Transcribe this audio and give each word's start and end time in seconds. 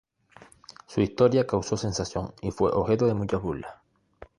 Su 0.87 1.01
historia 1.01 1.45
causó 1.45 1.77
sensación, 1.77 2.33
y 2.41 2.49
fue 2.49 2.71
objeto 2.71 3.05
de 3.05 3.13
muchas 3.13 3.39
burlas. 3.39 3.75